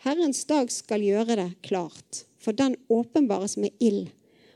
[0.00, 4.08] Herrens dag skal gjøre det klart, for den åpenbares med ild,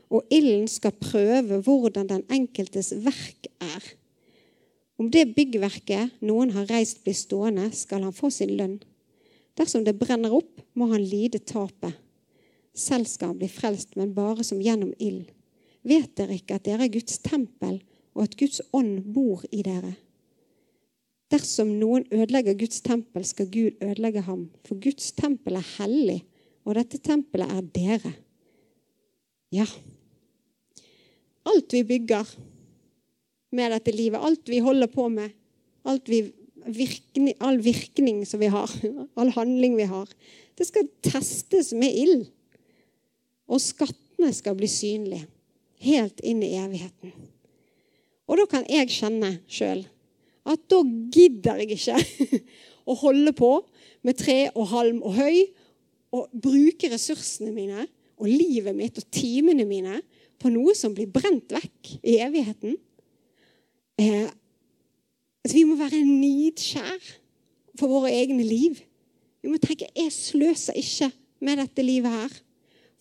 [0.09, 3.91] og ilden skal prøve hvordan den enkeltes verk er.
[4.97, 8.79] Om det byggverket noen har reist, blir stående, skal han få sin lønn.
[9.59, 11.93] Dersom det brenner opp, må han lide tapet.
[12.75, 15.27] Selv skal han bli frelst, men bare som gjennom ild.
[15.85, 17.77] Vet dere ikke at dere er Guds tempel,
[18.15, 19.93] og at Guds ånd bor i dere?
[21.35, 24.45] Dersom noen ødelegger Guds tempel, skal Gud ødelegge ham.
[24.63, 26.21] For Guds tempel er hellig,
[26.63, 28.11] og dette tempelet er dere.
[29.51, 29.65] Ja.
[31.45, 32.29] Alt vi bygger
[33.55, 35.33] med dette livet, alt vi holder på med,
[36.07, 36.21] vi
[36.65, 38.71] virkning, all virkning som vi har,
[39.19, 40.09] all handling vi har,
[40.55, 42.25] det skal testes med ild.
[43.51, 45.27] Og skattene skal bli synlige
[45.85, 47.11] helt inn i evigheten.
[48.25, 49.83] Og da kan jeg kjenne sjøl
[50.45, 50.81] at da
[51.13, 52.41] gidder jeg ikke
[52.91, 53.51] å holde på
[54.05, 55.45] med tre og halm og høy
[56.15, 59.99] og bruke ressursene mine og livet mitt og timene mine
[60.39, 62.75] på noe som blir brent vekk i evigheten.
[63.99, 64.27] Eh,
[65.51, 67.11] vi må være nidskjær
[67.79, 68.79] for våre egne liv.
[69.41, 71.11] Vi må tenke jeg sløser ikke
[71.45, 72.37] med dette livet her.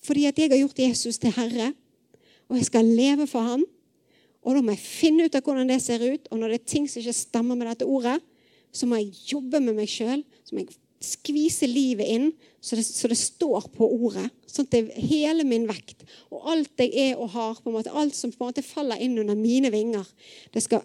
[0.04, 1.70] Fordi at jeg har gjort Jesus til Herre,
[2.48, 3.64] og jeg skal leve for Han.
[4.44, 6.28] Og da må jeg finne ut av hvordan det ser ut.
[6.30, 8.18] Og når det er ting som ikke stemmer med dette ordet,
[8.74, 10.24] så må jeg jobbe med meg sjøl.
[10.44, 12.30] Så må jeg skvise livet inn
[12.64, 14.26] så det, så det står på ordet.
[14.48, 17.76] Sånn at det er hele min vekt og alt jeg er og har, på en
[17.76, 20.06] måte, alt som på en måte faller inn under mine vinger,
[20.54, 20.84] det skal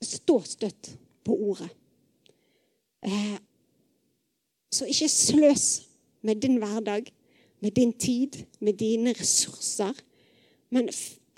[0.00, 0.92] stå støtt
[1.26, 1.68] på ordet.
[3.04, 3.36] Eh,
[4.72, 5.66] så ikke sløs
[6.24, 7.10] med din hverdag,
[7.60, 9.96] med din tid, med dine ressurser.
[10.72, 10.88] Men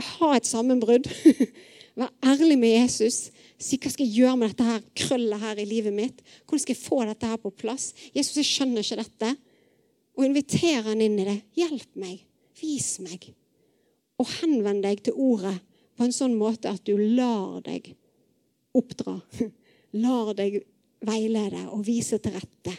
[0.07, 1.09] ha et sammenbrudd.
[1.99, 3.27] Vær ærlig med Jesus.
[3.61, 6.23] Si hva skal jeg gjøre med dette her krøllet her i livet mitt?
[6.47, 7.91] Hvordan skal jeg få dette her på plass?
[8.15, 9.33] Jesus, jeg skjønner ikke dette.
[10.17, 11.39] Og inviter han inn i det.
[11.61, 12.23] Hjelp meg.
[12.61, 13.29] Vis meg.
[14.21, 15.57] Og henvend deg til ordet
[15.97, 17.93] på en sånn måte at du lar deg
[18.77, 19.19] oppdra.
[20.03, 20.63] Lar deg
[21.05, 22.73] veilede og vise til rette.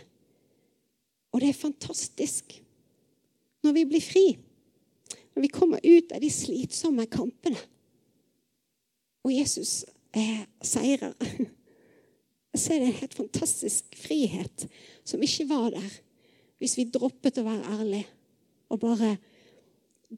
[1.29, 2.55] Og det er fantastisk
[3.61, 4.23] når vi blir fri.
[5.33, 7.59] Når vi kommer ut av de slitsomme kampene.
[9.23, 9.81] Og Jesus
[10.15, 11.15] eh, seirer.
[12.53, 14.67] Så er det en helt fantastisk frihet
[15.07, 15.93] som ikke var der
[16.61, 18.05] hvis vi droppet å være ærlige
[18.71, 19.15] og bare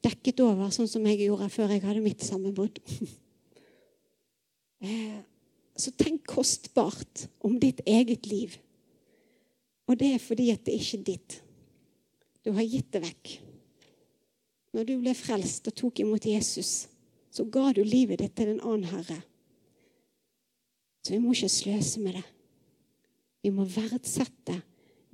[0.04, 2.82] dekket over, sånn som jeg gjorde før jeg hadde mitt sammenbrudd.
[4.84, 5.22] Eh,
[5.72, 8.58] så tenk kostbart om ditt eget liv.
[9.88, 11.36] Og det er fordi at det ikke er ditt.
[12.44, 13.30] Du har gitt det vekk.
[14.76, 16.84] Når du ble frelst og tok imot Jesus,
[17.32, 19.22] så ga du livet ditt til en annen herre.
[21.00, 22.24] Så vi må ikke sløse med det.
[23.46, 24.58] Vi må verdsette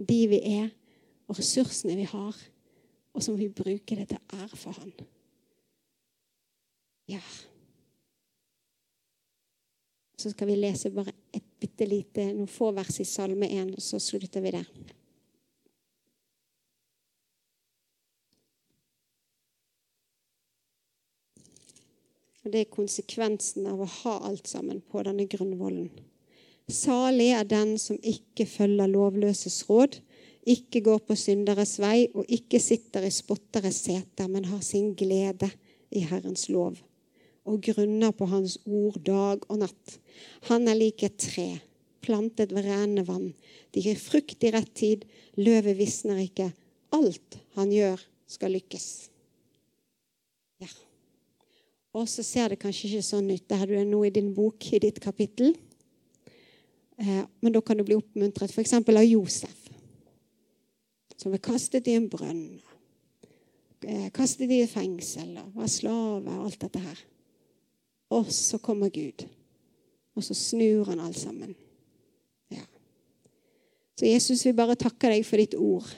[0.03, 0.70] de vi er,
[1.31, 2.38] og ressursene vi har,
[3.12, 4.92] og så må vi bruke det til ære for Han.
[7.12, 7.20] Ja.
[10.18, 13.85] Så skal vi lese bare et bitte lite, noen få vers i Salme 1, og
[13.85, 14.66] så slutter vi der.
[22.42, 25.90] Og Det er konsekvensen av å ha alt sammen på denne grunnvollen.
[26.68, 29.98] Salig er den som ikke følger lovløses råd,
[30.42, 35.50] ikke går på synderes vei og ikke sitter i spotteres seter, men har sin glede
[35.90, 36.81] i Herrens lov
[37.44, 39.98] og grunner på Hans ord dag og natt.
[40.50, 41.48] Han er lik et tre,
[42.05, 43.33] plantet ved rennende vann.
[43.74, 45.07] De gir frukt i rett tid,
[45.38, 46.52] løvet visner ikke.
[46.94, 48.00] Alt han gjør,
[48.31, 49.12] skal lykkes.
[51.92, 53.44] Og så ser det kanskje ikke sånn ut.
[53.50, 55.52] Der du nå i din bok, i ditt kapittel.
[56.96, 58.75] Eh, men da kan du bli oppmuntret f.eks.
[58.81, 59.69] av Josef,
[61.16, 62.60] som ble kastet i en brønn.
[63.83, 67.02] Eh, kastet i fengsel og var slave og alt dette her.
[68.12, 69.25] Og så kommer Gud,
[70.14, 71.56] og så snur han alt sammen.
[72.52, 72.64] Ja.
[73.98, 75.88] Så Jesus, vi bare takker deg for ditt ord.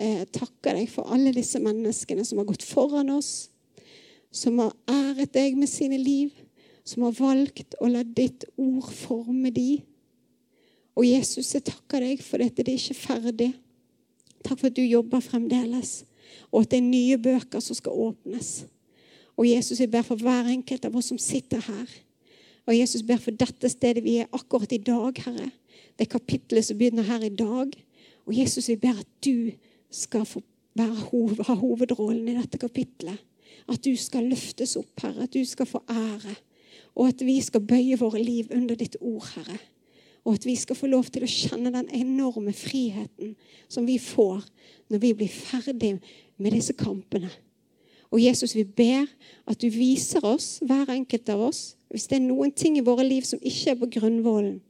[0.00, 3.51] Jeg takker deg for alle disse menneskene som har gått foran oss
[4.32, 6.32] som har æret deg med sine liv,
[6.84, 9.82] som har valgt å la ditt ord forme de.
[10.96, 12.64] Og Jesus, jeg takker deg for dette.
[12.64, 13.50] Det er ikke ferdig.
[14.42, 16.02] Takk for at du jobber fremdeles,
[16.50, 18.64] og at det er nye bøker som skal åpnes.
[19.38, 21.92] Og Jesus, jeg ber for hver enkelt av oss som sitter her.
[22.68, 25.48] Og Jesus ber for dette stedet vi er akkurat i dag, Herre.
[25.98, 27.72] Det kapittelet som begynner her i dag.
[28.26, 29.52] Og Jesus, vi ber at du
[29.92, 30.42] skal få
[30.78, 33.18] ha hovedrollen i dette kapittelet.
[33.70, 35.26] At du skal løftes opp, Herre.
[35.26, 36.34] At du skal få ære.
[36.94, 39.58] Og at vi skal bøye våre liv under ditt ord, Herre.
[40.24, 43.34] Og at vi skal få lov til å kjenne den enorme friheten
[43.70, 44.44] som vi får
[44.92, 45.96] når vi blir ferdig
[46.38, 47.30] med disse kampene.
[48.12, 49.08] Og Jesus, vi ber
[49.48, 53.06] at du viser oss, hver enkelt av oss, hvis det er noen ting i våre
[53.06, 54.60] liv som ikke er på grunnvollen,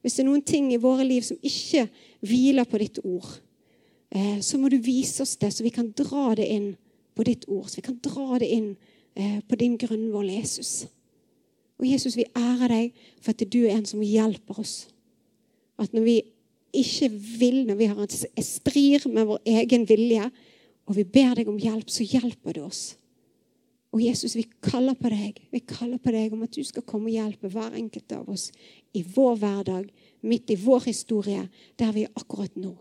[0.00, 1.86] hvis det er noen ting i våre liv som ikke
[2.24, 3.28] hviler på ditt ord,
[4.14, 6.68] eh, så må du vise oss det, så vi kan dra det inn
[7.16, 7.68] på ditt ord.
[7.70, 8.74] Så vi kan dra det inn
[9.14, 10.86] eh, på din grunnvoll, Jesus.
[11.80, 14.76] Og Jesus, vi ærer deg for at du er en som hjelper oss.
[15.80, 16.16] At når vi
[16.76, 20.28] ikke vil, når vi har en strir med vår egen vilje,
[20.86, 22.96] og vi ber deg om hjelp, så hjelper du oss.
[23.96, 25.38] Og Jesus, vi kaller på deg.
[25.52, 28.50] Vi kaller på deg om at du skal komme og hjelpe hver enkelt av oss
[28.96, 29.86] i vår hverdag,
[30.26, 31.46] midt i vår historie,
[31.80, 32.74] der vi er akkurat nå.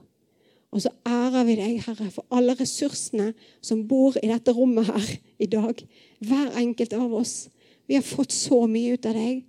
[0.76, 3.30] Og så ærer vi deg, Herre, for alle ressursene
[3.64, 5.80] som bor i dette rommet her i dag.
[6.20, 7.48] Hver enkelt av oss.
[7.88, 9.46] Vi har fått så mye ut av deg.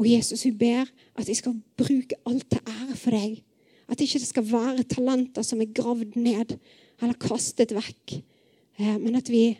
[0.00, 3.40] Og Jesus, vi ber at vi skal bruke alt til ære for deg.
[3.90, 6.56] At ikke det skal være talenter som er gravd ned
[7.00, 8.16] eller kastet vekk.
[8.80, 9.50] Eh, men at vi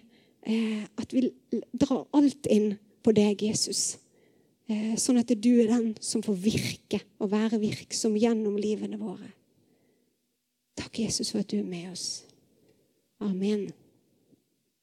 [0.43, 1.29] Eh, at vi
[1.77, 3.99] drar alt inn på deg, Jesus.
[4.71, 9.35] Eh, sånn at du er den som får virke og være virksom gjennom livene våre.
[10.81, 12.25] Takk, Jesus, for at du er med oss.
[13.21, 13.71] Amen.